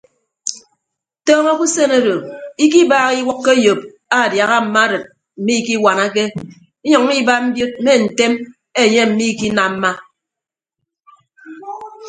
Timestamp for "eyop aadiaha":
3.57-4.57